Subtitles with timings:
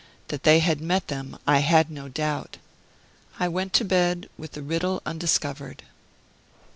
[0.29, 2.57] That they had met them I had no doubt.
[3.39, 5.83] I went to bed with the riddle undiscovered.